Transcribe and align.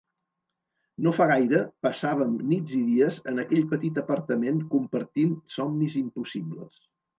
No 1.07 1.11
fa 1.17 1.27
gaire, 1.31 1.59
passàvem 1.87 2.33
nits 2.53 2.73
i 2.79 2.81
dies 2.87 3.21
en 3.33 3.45
aquell 3.45 3.63
petit 3.75 4.01
apartament 4.05 4.65
compartint 4.75 5.39
somnis 5.61 6.03
impossibles. 6.05 6.85